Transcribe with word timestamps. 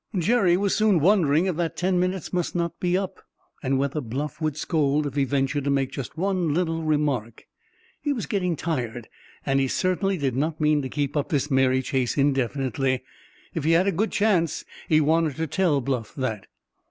Jerry 0.17 0.57
was 0.57 0.75
soon 0.75 0.99
wondering 0.99 1.45
if 1.45 1.57
that 1.57 1.77
ten 1.77 1.99
minutes 1.99 2.33
must 2.33 2.55
not 2.55 2.79
be 2.79 2.97
up, 2.97 3.21
and 3.61 3.77
whether 3.77 4.01
Bluff 4.01 4.41
would 4.41 4.57
scold 4.57 5.05
if 5.05 5.13
he 5.13 5.25
ventured 5.25 5.63
to 5.65 5.69
make 5.69 5.91
just 5.91 6.17
one 6.17 6.55
little 6.55 6.81
remark. 6.81 7.45
He 8.01 8.11
was 8.11 8.25
getting 8.25 8.55
tired, 8.55 9.09
and 9.45 9.59
he 9.59 9.67
certainly 9.67 10.17
did 10.17 10.35
not 10.35 10.59
mean 10.59 10.81
to 10.81 10.89
keep 10.89 11.15
up 11.15 11.29
this 11.29 11.51
merry 11.51 11.83
chase 11.83 12.17
indefinitely. 12.17 13.03
If 13.53 13.63
he 13.63 13.73
had 13.73 13.85
a 13.85 13.91
good 13.91 14.11
chance, 14.11 14.65
he 14.89 14.99
wanted 14.99 15.35
to 15.35 15.45
tell 15.45 15.81
Bluff 15.81 16.15
that. 16.15 16.47